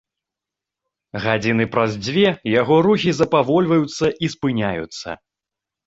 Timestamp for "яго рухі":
2.55-3.17